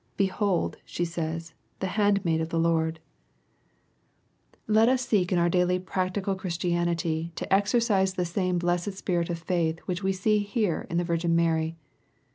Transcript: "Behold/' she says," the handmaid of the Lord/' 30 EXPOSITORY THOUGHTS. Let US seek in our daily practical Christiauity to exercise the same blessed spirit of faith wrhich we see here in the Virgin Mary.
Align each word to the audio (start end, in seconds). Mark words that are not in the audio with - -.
"Behold/' 0.17 0.77
she 0.83 1.05
says," 1.05 1.53
the 1.79 1.85
handmaid 1.93 2.41
of 2.41 2.49
the 2.49 2.57
Lord/' 2.57 2.97
30 2.97 2.97
EXPOSITORY 2.97 4.59
THOUGHTS. 4.69 4.75
Let 4.75 4.89
US 4.89 5.07
seek 5.07 5.31
in 5.31 5.37
our 5.37 5.49
daily 5.49 5.77
practical 5.77 6.33
Christiauity 6.35 7.31
to 7.35 7.53
exercise 7.53 8.15
the 8.15 8.25
same 8.25 8.57
blessed 8.57 8.93
spirit 8.93 9.29
of 9.29 9.37
faith 9.37 9.77
wrhich 9.87 10.01
we 10.01 10.11
see 10.11 10.39
here 10.39 10.87
in 10.89 10.97
the 10.97 11.03
Virgin 11.03 11.35
Mary. 11.35 11.75